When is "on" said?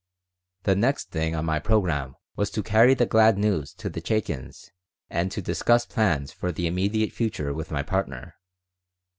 1.35-1.45